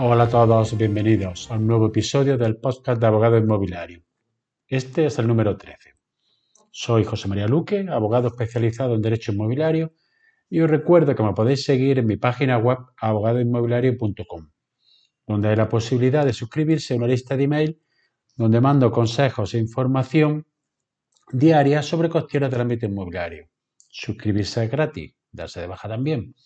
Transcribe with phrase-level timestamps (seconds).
[0.00, 4.04] Hola a todos, bienvenidos a un nuevo episodio del podcast de Abogado Inmobiliario.
[4.68, 5.94] Este es el número 13.
[6.70, 9.94] Soy José María Luque, abogado especializado en Derecho Inmobiliario,
[10.48, 14.48] y os recuerdo que me podéis seguir en mi página web abogadoinmobiliario.com,
[15.26, 17.82] donde hay la posibilidad de suscribirse a una lista de email
[18.36, 20.46] donde mando consejos e información
[21.32, 23.48] diaria sobre cuestiones del ámbito inmobiliario.
[23.90, 26.36] Suscribirse es gratis, darse de baja también.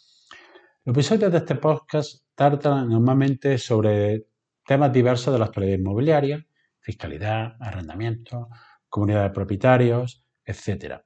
[0.85, 4.27] Los episodios de este podcast tratan normalmente sobre
[4.67, 6.45] temas diversos de la actualidad inmobiliaria,
[6.81, 8.49] fiscalidad, arrendamiento,
[8.89, 10.97] comunidad de propietarios, etc.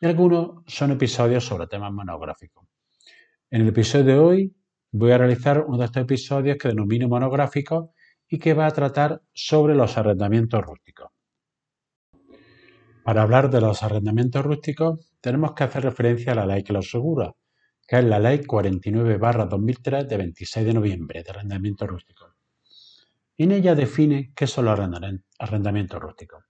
[0.00, 2.68] Y algunos son episodios sobre temas monográficos.
[3.50, 4.56] En el episodio de hoy
[4.92, 7.94] voy a realizar uno de estos episodios que denomino monográfico
[8.28, 11.10] y que va a tratar sobre los arrendamientos rústicos.
[13.02, 16.92] Para hablar de los arrendamientos rústicos tenemos que hacer referencia a la ley que los
[16.92, 17.34] regula,
[17.86, 22.34] que es la Ley 49-2003 de 26 de noviembre de arrendamiento rústico.
[23.38, 24.80] En ella define qué son los
[25.38, 26.44] arrendamientos rústicos.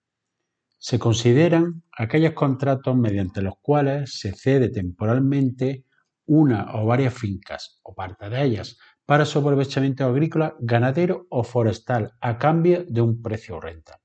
[0.79, 5.85] Se consideran aquellos contratos mediante los cuales se cede temporalmente
[6.27, 12.13] una o varias fincas o parte de ellas para su aprovechamiento agrícola, ganadero o forestal
[12.21, 14.01] a cambio de un precio o renta.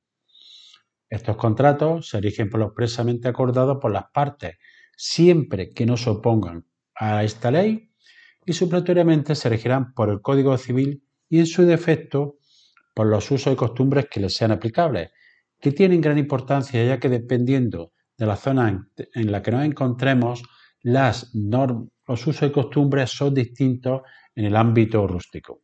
[1.09, 4.57] Estos contratos se rigen por lo expresamente acordado por las partes,
[4.95, 6.65] siempre que no se opongan
[7.02, 7.89] a esta ley
[8.45, 12.38] y supletoriamente se regirán por el Código Civil y en su defecto
[12.93, 15.09] por los usos y costumbres que les sean aplicables,
[15.59, 20.43] que tienen gran importancia ya que dependiendo de la zona en la que nos encontremos,
[20.83, 24.02] las los usos y costumbres son distintos
[24.36, 25.63] en el ámbito rústico.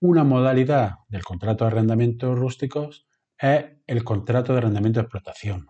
[0.00, 5.66] Una modalidad del contrato de arrendamiento rústicos es el contrato de arrendamiento de explotación,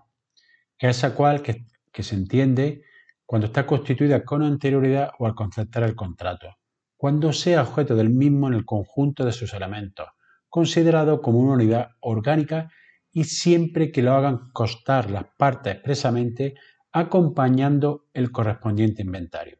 [0.76, 1.02] que es
[1.42, 2.82] que, que se entiende
[3.28, 6.56] cuando está constituida con anterioridad o al concertar el contrato,
[6.96, 10.08] cuando sea objeto del mismo en el conjunto de sus elementos,
[10.48, 12.70] considerado como una unidad orgánica
[13.12, 16.54] y siempre que lo hagan costar las partes expresamente
[16.90, 19.58] acompañando el correspondiente inventario.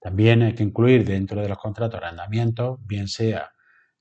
[0.00, 3.52] También hay que incluir dentro de los contratos de arrendamiento, bien sea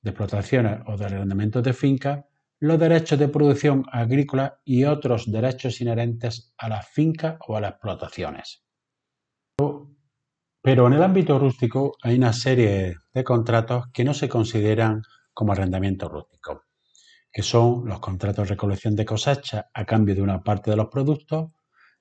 [0.02, 2.26] de explotaciones o de arrendamientos de finca,
[2.62, 7.72] los derechos de producción agrícola y otros derechos inherentes a las fincas o a las
[7.72, 8.64] explotaciones.
[10.62, 15.02] Pero en el ámbito rústico hay una serie de contratos que no se consideran
[15.34, 16.66] como arrendamiento rústico,
[17.32, 20.90] que son los contratos de recolección de cosecha a cambio de una parte de los
[20.90, 21.50] productos,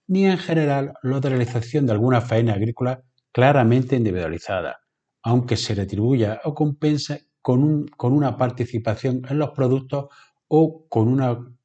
[0.09, 4.81] ni en general los de realización de alguna faena agrícola claramente individualizada,
[5.23, 10.09] aunque se retribuya o compense con, con una participación en los productos
[10.53, 11.57] o con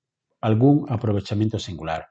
[0.42, 2.10] algún aprovechamiento singular.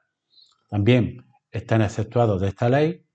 [0.69, 3.05] También están exceptuados de esta ley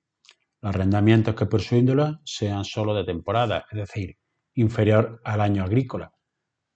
[0.63, 4.17] los arrendamientos que por su índole sean solo de temporada, es decir,
[4.55, 6.13] inferior al año agrícola.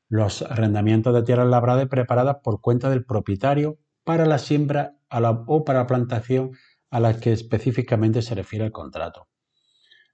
[0.09, 4.99] Los arrendamientos de tierras labradas preparadas por cuenta del propietario para la siembra
[5.47, 6.53] o para la plantación
[6.91, 9.29] a la que específicamente se refiere el contrato.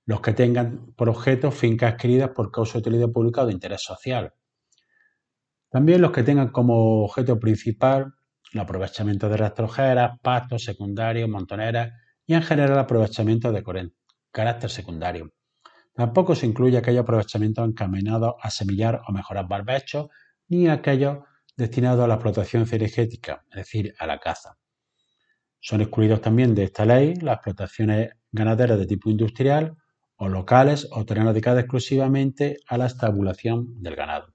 [0.04, 3.82] Los que tengan por objeto fincas adquiridas por causa de utilidad pública o de interés
[3.82, 4.34] social,
[5.70, 8.14] también los que tengan como objeto principal
[8.52, 11.92] el aprovechamiento de rastrojeras, pastos secundarios, montoneras
[12.26, 13.62] y en general aprovechamiento de
[14.32, 15.32] carácter secundario.
[15.94, 20.08] Tampoco se incluye aquellos aprovechamientos encaminados a semillar o mejorar barbechos
[20.48, 21.18] ni aquellos
[21.56, 24.56] destinados a la explotación cinegética, es decir, a la caza.
[25.60, 29.76] Son excluidos también de esta ley las explotaciones ganaderas de tipo industrial
[30.16, 34.34] o locales o terrenos dedicados exclusivamente a la estabulación del ganado.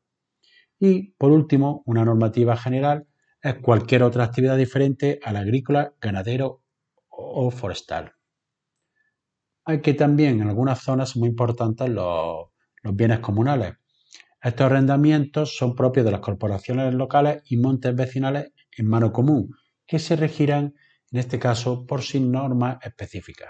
[0.80, 3.08] Y, por último, una normativa general
[3.42, 6.64] es cualquier otra actividad diferente al agrícola, ganadero
[7.10, 8.14] o forestal.
[9.66, 12.48] Hay que también en algunas zonas muy importantes los,
[12.94, 13.76] bienes comunales.
[14.42, 19.56] Estos arrendamientos son propios de las corporaciones locales y montes vecinales en mano común,
[19.88, 20.76] que se regirán,
[21.12, 23.50] en este caso, por sin normas específicas.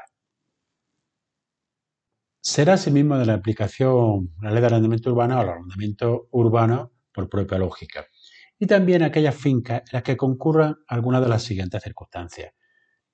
[2.40, 7.30] Será asimismo de la aplicación la ley de arrendamiento urbano o el arrendamiento urbano por
[7.30, 8.06] propia lógica.
[8.60, 12.54] Y también aquellas fincas en las que concurran algunas de las siguientes circunstancias.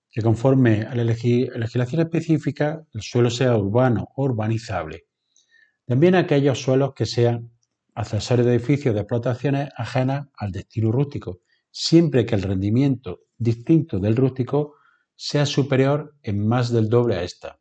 [0.09, 5.05] Que conforme a la legislación específica el suelo sea urbano o urbanizable.
[5.85, 7.51] También aquellos suelos que sean
[7.93, 14.15] accesorios de edificios de explotaciones ajenas al destino rústico, siempre que el rendimiento distinto del
[14.15, 14.75] rústico
[15.15, 17.59] sea superior en más del doble a esta.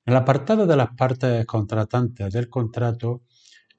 [0.11, 3.23] el apartado de las partes contratantes del contrato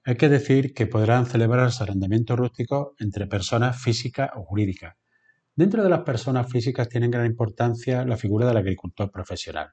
[0.02, 4.94] hay que decir que podrán celebrarse arrendamientos rústicos entre personas físicas o jurídicas.
[5.54, 9.72] Dentro de las personas físicas tiene gran importancia la figura del agricultor profesional.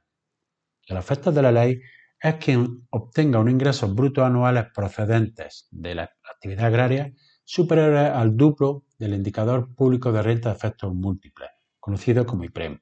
[0.90, 1.80] A los efectos de la ley,
[2.22, 7.14] es quien obtenga unos ingresos brutos anuales procedentes de la actividad agraria
[7.46, 12.82] superiores al duplo del indicador público de renta de efectos múltiples, conocido como IPREM,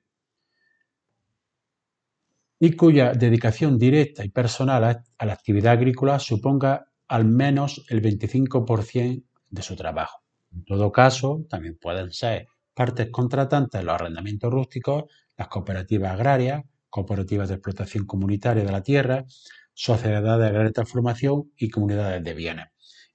[2.60, 4.84] y cuya dedicación directa y personal
[5.18, 10.22] a la actividad agrícola suponga al menos el 25% de su trabajo.
[10.52, 15.06] En todo caso, también pueden ser partes contratantes los arrendamientos rústicos,
[15.38, 19.26] las cooperativas agrarias, cooperativas de explotación comunitaria de la tierra,
[19.74, 22.68] sociedades de transformación y comunidades de bienes,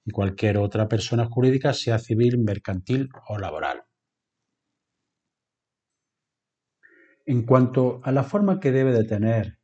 [0.05, 3.83] y cualquier otra persona jurídica, sea civil, mercantil o laboral.
[7.25, 9.59] En cuanto a la forma que debe de tener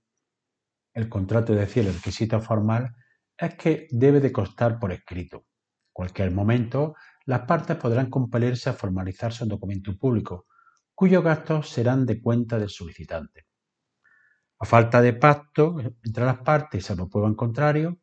[0.93, 2.95] el contrato, es decir, el requisito formal,
[3.37, 5.37] es que debe de constar por escrito.
[5.37, 6.95] En cualquier momento,
[7.25, 10.47] las partes podrán compelerse a formalizarse un documento público,
[10.95, 13.47] cuyos gastos serán de cuenta del solicitante.
[14.59, 17.99] A falta de pacto entre las partes, salvo prueba en contrario,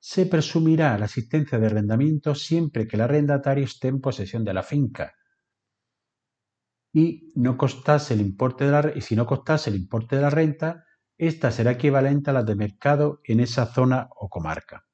[0.00, 4.62] se presumirá la existencia de arrendamiento siempre que el arrendatario esté en posesión de la
[4.62, 5.17] finca
[6.92, 7.56] y no
[8.10, 10.84] el importe de la y si no costase el importe de la renta,
[11.16, 14.86] esta será equivalente a la de mercado en esa zona o comarca.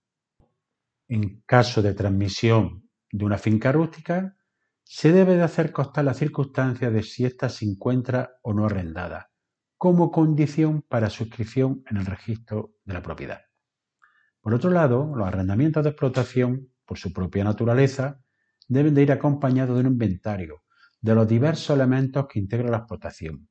[1.08, 4.36] En caso de transmisión de una finca rústica,
[4.82, 9.30] se debe de hacer constar la circunstancia de si ésta se encuentra o no arrendada,
[9.76, 13.42] como condición para suscripción en el registro de la propiedad.
[14.40, 18.20] Por otro lado, los arrendamientos de explotación, por su propia naturaleza,
[18.68, 20.63] deben de ir acompañados de un inventario
[21.04, 23.46] de los diversos elementos que integran la explotación,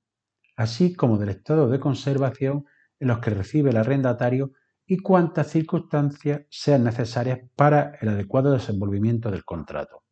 [0.55, 2.65] así como del estado de conservación
[2.99, 4.53] en los que recibe el arrendatario
[4.87, 10.03] y cuántas circunstancias sean necesarias para el adecuado desenvolvimiento del contrato.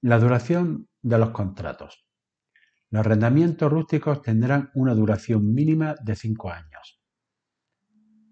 [0.00, 2.06] La duración de los contratos.
[2.90, 7.02] Los arrendamientos rústicos tendrán una duración mínima de cinco años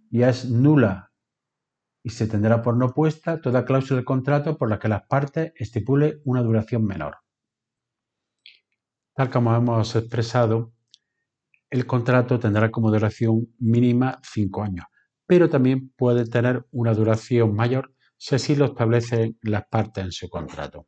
[0.08, 1.10] y es nula
[2.04, 5.52] y se tendrá por no puesta toda cláusula del contrato por la que las partes
[5.56, 7.25] estipule una duración menor.
[9.16, 10.74] Tal como hemos expresado,
[11.70, 14.84] el contrato tendrá como duración mínima cinco años,
[15.26, 20.28] pero también puede tener una duración mayor si así lo establecen las partes en su
[20.28, 20.86] contrato.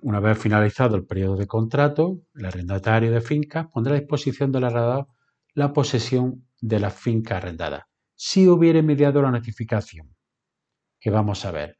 [0.00, 4.64] Una vez finalizado el periodo de contrato, el arrendatario de fincas pondrá a disposición del
[4.64, 5.06] arrendador
[5.52, 10.16] la posesión de la finca arrendada, si hubiere mediado la notificación,
[10.98, 11.78] que vamos a ver.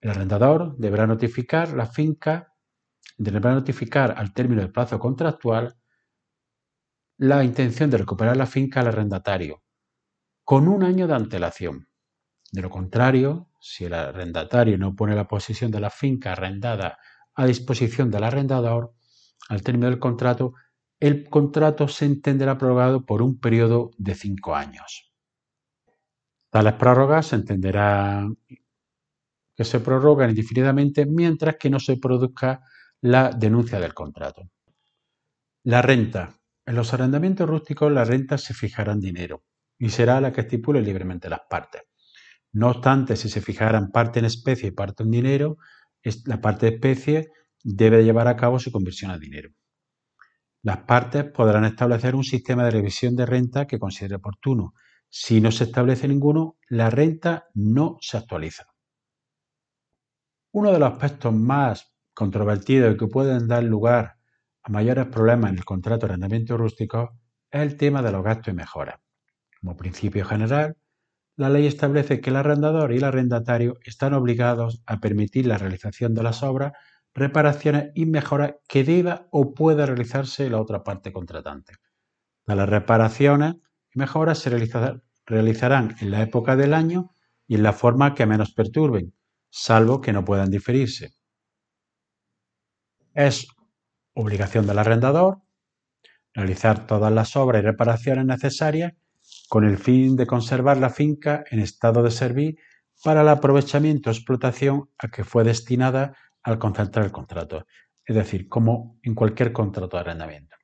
[0.00, 2.53] El arrendador deberá notificar la finca
[3.16, 5.76] deberá notificar al término del plazo contractual
[7.16, 9.62] la intención de recuperar la finca al arrendatario,
[10.42, 11.88] con un año de antelación.
[12.50, 16.98] De lo contrario, si el arrendatario no pone la posesión de la finca arrendada
[17.34, 18.94] a disposición del arrendador,
[19.48, 20.54] al término del contrato,
[21.00, 25.12] el contrato se entenderá prorrogado por un periodo de cinco años.
[26.50, 28.28] Tales prórrogas se entenderá
[29.56, 32.62] que se prorrogan indefinidamente mientras que no se produzca
[33.04, 34.48] la denuncia del contrato.
[35.64, 36.40] La renta.
[36.64, 39.44] En los arrendamientos rústicos la renta se fijará en dinero
[39.78, 41.82] y será la que estipule libremente las partes.
[42.52, 45.58] No obstante, si se fijaran parte en especie y parte en dinero,
[46.24, 47.28] la parte de especie
[47.62, 49.50] debe llevar a cabo su conversión a dinero.
[50.62, 54.72] Las partes podrán establecer un sistema de revisión de renta que considere oportuno.
[55.10, 58.64] Si no se establece ninguno, la renta no se actualiza.
[60.52, 64.16] Uno de los aspectos más controvertidos y que pueden dar lugar
[64.62, 67.18] a mayores problemas en el contrato de arrendamiento rústico
[67.50, 69.00] es el tema de los gastos y mejoras.
[69.60, 70.76] Como principio general,
[71.36, 76.14] la ley establece que el arrendador y el arrendatario están obligados a permitir la realización
[76.14, 76.72] de las obras,
[77.12, 81.74] reparaciones y mejoras que deba o pueda realizarse la otra parte contratante.
[82.46, 83.56] Las reparaciones
[83.92, 84.50] y mejoras se
[85.26, 87.10] realizarán en la época del año
[87.46, 89.14] y en la forma que menos perturben,
[89.50, 91.14] salvo que no puedan diferirse.
[93.14, 93.46] Es
[94.14, 95.38] obligación del arrendador
[96.34, 98.92] realizar todas las obras y reparaciones necesarias
[99.48, 102.58] con el fin de conservar la finca en estado de servir
[103.04, 107.66] para el aprovechamiento o explotación a que fue destinada al concentrar el contrato,
[108.04, 110.56] es decir, como en cualquier contrato de arrendamiento.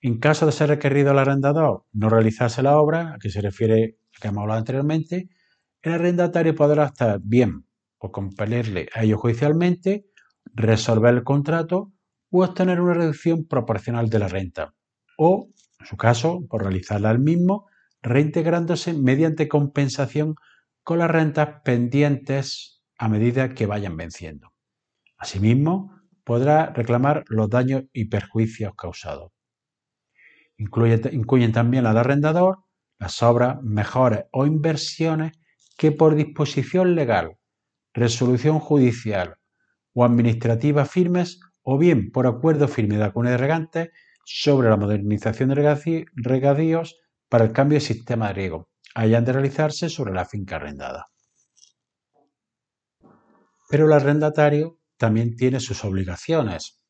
[0.00, 3.98] En caso de ser requerido el arrendador no realizarse la obra, a que se refiere
[4.16, 5.30] a que hemos hablado anteriormente,
[5.82, 7.64] el arrendatario podrá estar bien
[7.98, 10.04] por compelerle a ello judicialmente
[10.58, 11.92] resolver el contrato
[12.30, 14.74] o obtener una reducción proporcional de la renta,
[15.16, 15.48] o,
[15.78, 17.66] en su caso, por realizarla al mismo,
[18.02, 20.34] reintegrándose mediante compensación
[20.82, 24.52] con las rentas pendientes a medida que vayan venciendo.
[25.16, 25.92] Asimismo,
[26.24, 29.32] podrá reclamar los daños y perjuicios causados.
[30.58, 32.64] incluyen también al arrendador
[32.98, 35.38] las obras, mejores o inversiones
[35.76, 37.38] que por disposición legal,
[37.94, 39.37] resolución judicial
[39.94, 43.90] o administrativa firmes o bien por acuerdo firme de de regantes
[44.24, 46.96] sobre la modernización de regadíos
[47.28, 51.06] para el cambio de sistema de riego, hayan de realizarse sobre la finca arrendada.
[53.68, 56.80] Pero el arrendatario también tiene sus obligaciones.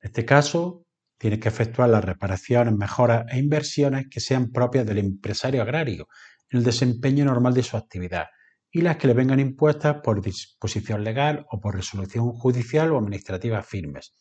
[0.00, 0.84] En este caso,
[1.18, 6.06] tiene que efectuar las reparaciones, mejoras e inversiones que sean propias del empresario agrario
[6.50, 8.26] en el desempeño normal de su actividad
[8.70, 13.62] y las que le vengan impuestas por disposición legal o por resolución judicial o administrativa
[13.62, 14.14] firmes,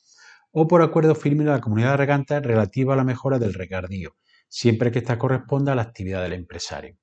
[0.52, 4.16] o por acuerdo firme de la comunidad de regantes relativa a la mejora del regardío,
[4.48, 6.98] siempre que ésta corresponda a la actividad del empresario.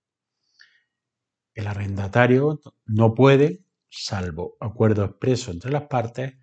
[1.54, 6.34] El arrendatario no puede, salvo acuerdo expreso entre las partes,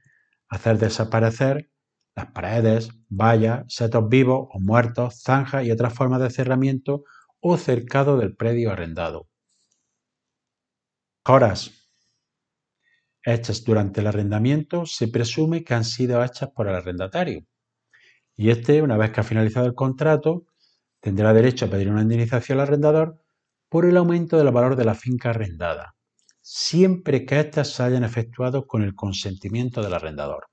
[0.49, 1.71] hacer desaparecer
[2.15, 7.03] las paredes, vallas, setos vivos o muertos, zanjas y otras formas de cerramiento
[7.39, 9.28] o cercado del predio arrendado.
[13.23, 17.45] Hechas durante el arrendamiento se presume que han sido hechas por el arrendatario.
[18.35, 20.47] Y este, una vez que ha finalizado el contrato,
[20.99, 23.21] tendrá derecho a pedir una indemnización al arrendador
[23.69, 25.93] por el aumento del valor de la finca arrendada,
[26.41, 30.47] siempre que éstas se hayan efectuado con el consentimiento del arrendador.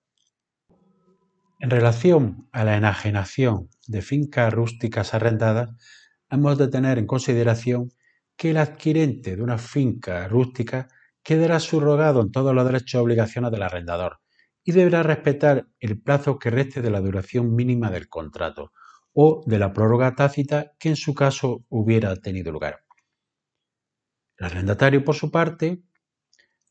[1.58, 5.70] En relación a la enajenación de fincas rústicas arrendadas,
[6.28, 7.88] hemos de tener en consideración
[8.36, 10.88] que el adquirente de una finca rústica
[11.22, 14.20] quedará subrogado en todos los derechos y obligaciones del arrendador
[14.62, 18.72] y deberá respetar el plazo que reste de la duración mínima del contrato
[19.12, 22.84] o de la prórroga tácita que en su caso hubiera tenido lugar.
[24.36, 25.82] El arrendatario, por su parte,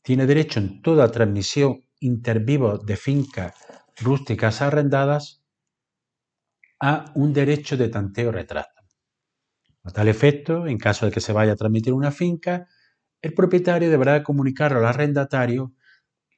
[0.02, 3.54] tiene derecho en toda transmisión intervivo de fincas
[3.96, 5.42] rústicas arrendadas
[6.78, 8.75] a un derecho de tanteo retracto.
[9.86, 12.66] A tal efecto, en caso de que se vaya a transmitir una finca,
[13.22, 15.74] el propietario deberá comunicar al arrendatario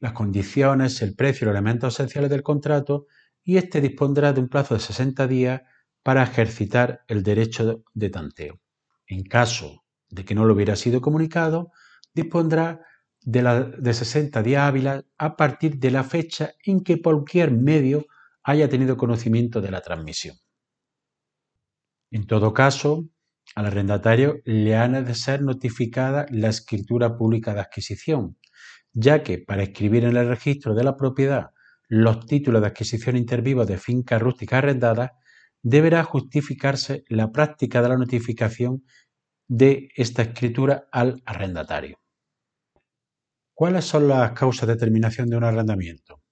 [0.00, 3.06] las condiciones, el precio y los elementos esenciales del contrato
[3.42, 5.62] y éste dispondrá de un plazo de 60 días
[6.02, 8.60] para ejercitar el derecho de tanteo.
[9.06, 11.72] En caso de que no lo hubiera sido comunicado,
[12.14, 12.82] dispondrá
[13.22, 18.04] de, la, de 60 días hábiles a partir de la fecha en que cualquier medio
[18.42, 20.36] haya tenido conocimiento de la transmisión.
[22.10, 23.08] En todo caso,
[23.54, 28.38] al arrendatario le ha de ser notificada la escritura pública de adquisición,
[28.92, 31.50] ya que para escribir en el registro de la propiedad
[31.88, 35.12] los títulos de adquisición intervivos de fincas rústicas arrendadas,
[35.62, 38.84] deberá justificarse la práctica de la notificación
[39.48, 41.98] de esta escritura al arrendatario.
[43.54, 46.22] ¿Cuáles son las causas de terminación de un arrendamiento?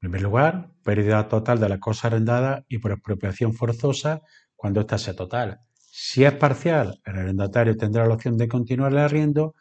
[0.00, 4.22] En primer lugar, pérdida total de la cosa arrendada y por expropiación forzosa
[4.56, 5.60] cuando ésta sea total.
[5.76, 9.54] Si es parcial, el arrendatario tendrá la opción de continuar el arriendo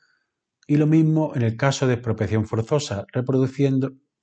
[0.67, 3.05] y lo mismo en el caso de expropiación forzosa,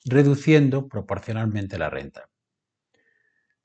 [0.05, 2.29] reduciendo proporcionalmente la renta.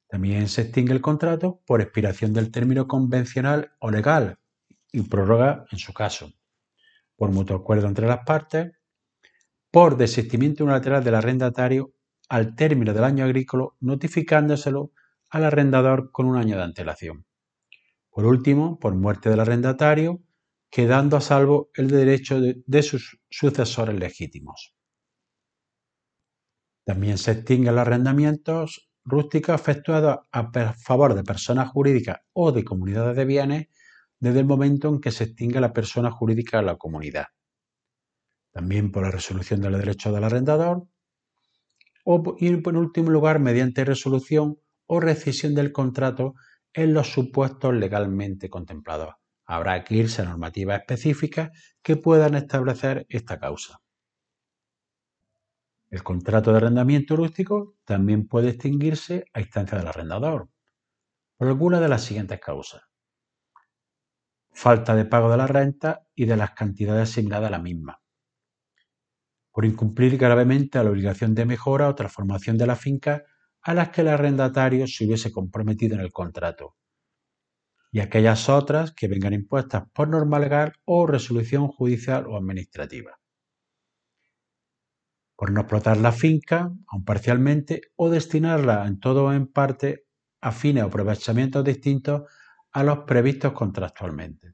[0.07, 4.37] También se extingue el contrato por expiración del término convencional o legal
[4.91, 6.31] y prórroga en su caso
[7.17, 8.71] por mutuo acuerdo entre las partes,
[9.71, 11.93] por desistimiento unilateral del arrendatario
[12.29, 14.91] al término del año agrícola, notificándoselo
[15.29, 17.25] al arrendador con un año de antelación.
[18.09, 20.23] Por último, por muerte del arrendatario,
[20.69, 24.73] quedando a salvo el derecho de, sus sucesores legítimos.
[26.83, 33.15] También se extinguen los arrendamientos rústicos efectuados a favor de personas jurídicas o de comunidades
[33.15, 33.67] de bienes
[34.19, 37.25] desde el momento en que se extingue la persona jurídica de la comunidad.
[38.51, 40.87] También por la resolución de los derechos del arrendador.
[42.03, 44.57] O, y en último lugar, mediante resolución
[44.87, 46.35] o rescisión del contrato
[46.73, 49.15] en los supuestos legalmente contemplados.
[49.45, 51.51] Habrá que irse a normativas específicas
[51.81, 53.79] que puedan establecer esta causa.
[55.89, 60.49] El contrato de arrendamiento rústico también puede extinguirse a instancia del arrendador
[61.37, 62.81] por alguna de las siguientes causas
[64.57, 68.01] falta de pago de la renta y de las cantidades asignadas a la misma,
[69.51, 73.23] por incumplir gravemente a la obligación de mejora o transformación de la finca
[73.67, 76.77] a las que el arrendatario se hubiese comprometido en el contrato,
[77.91, 83.19] y aquellas otras que vengan impuestas por norma legal o resolución judicial o administrativa.
[85.35, 90.05] Por no explotar la finca, aun parcialmente, o destinarla en todo o en parte
[90.39, 92.21] a fines o aprovechamientos distintos
[92.71, 94.53] a los previstos contractualmente.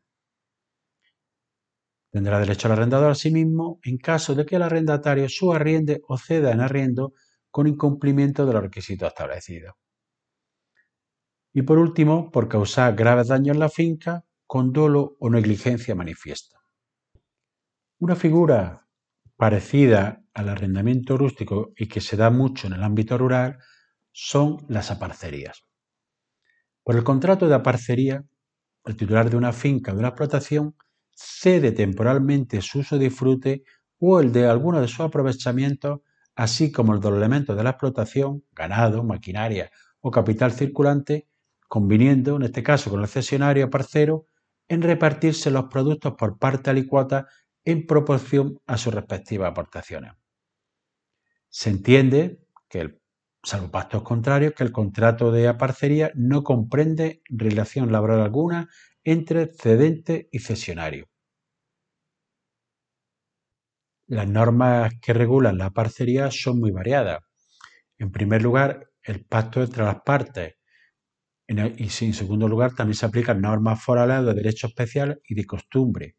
[2.10, 6.18] Tendrá derecho al arrendador a sí mismo en caso de que el arrendatario subarriende o
[6.18, 7.14] ceda en arriendo
[7.54, 9.76] con incumplimiento de los requisitos establecidos.
[11.54, 16.58] Y por último, por causar graves daños en la finca con dolo o negligencia manifiesta.
[18.00, 18.88] Una figura
[19.38, 23.60] parecida al arrendamiento rústico y que se da mucho en el ámbito rural
[24.12, 25.64] son las aparcerías.
[26.84, 28.26] Por el contrato de aparcería,
[28.86, 30.76] el titular de una finca o de una explotación
[31.12, 33.64] cede temporalmente su uso disfrute
[34.00, 36.00] o el de alguno de sus aprovechamientos,
[36.36, 39.72] así como el los elementos de la explotación, ganado, maquinaria
[40.02, 41.28] o capital circulante,
[41.68, 44.28] conviniendo, en este caso con el cesionario parcero,
[44.68, 47.28] en repartirse los productos por parte alicuota
[47.66, 50.14] en proporción a sus respectivas aportaciones.
[51.50, 53.00] Se entiende que,
[53.44, 58.70] salvo pactos contrarios, que el contrato de aparcería no comprende relación laboral alguna
[59.04, 61.13] entre cedente y cesionario.
[64.08, 67.24] Las normas que regulan la parcería son muy variadas.
[67.98, 70.56] En primer lugar, el pacto entre las partes.
[71.48, 76.16] y en segundo lugar, también se aplican normas forales de derecho especial y de costumbre.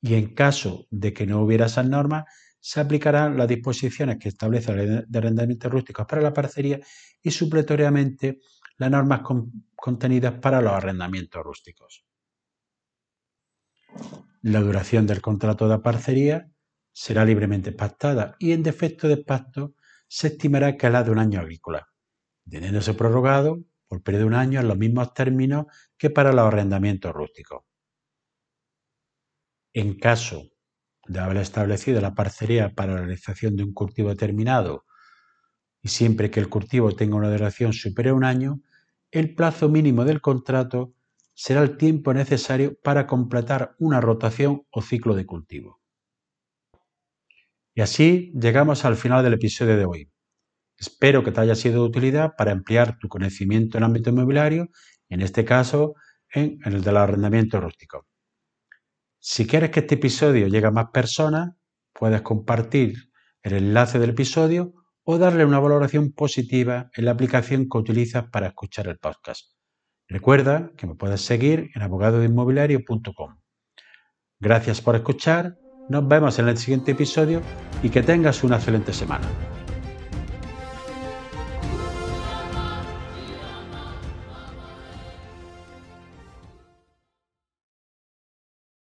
[0.00, 2.24] Y en caso de que no hubiera esas normas,
[2.60, 6.78] se aplicarán las disposiciones que establece la ley de arrendamientos rústicos para la parcería
[7.20, 8.38] y supletoriamente
[8.78, 9.22] las normas
[9.74, 12.04] contenidas para los arrendamientos rústicos.
[14.42, 16.51] La duración del contrato de parcería
[16.92, 19.74] será libremente pactada y en defecto de pacto
[20.08, 21.88] se estimará que es de un año agrícola,
[22.48, 25.66] teniéndose prorrogado por periodo de un año en los mismos términos
[25.98, 27.64] que para los arrendamientos rústicos.
[29.74, 30.50] En caso
[31.06, 34.84] de haber establecido la parcería para la realización de un cultivo determinado
[35.82, 38.62] y siempre que el cultivo tenga una duración superior a un año,
[39.10, 40.94] el plazo mínimo del contrato
[41.34, 45.81] será el tiempo necesario para completar una rotación o ciclo de cultivo.
[47.74, 50.10] Y así llegamos al final del episodio de hoy.
[50.76, 54.68] Espero que te haya sido de utilidad para ampliar tu conocimiento en el ámbito inmobiliario,
[55.08, 55.94] en este caso
[56.28, 58.06] en, el del arrendamiento rústico.
[59.18, 61.52] Si quieres que este episodio llegue a más personas,
[61.92, 63.10] puedes compartir
[63.42, 68.48] el enlace del episodio o darle una valoración positiva en la aplicación que utilizas para
[68.48, 69.52] escuchar el podcast.
[70.08, 73.38] Recuerda que me puedes seguir en abogadoinmobiliario.com.
[74.40, 75.56] Gracias por escuchar
[75.88, 77.40] nos vemos en el siguiente episodio
[77.82, 79.26] y que tengas una excelente semana.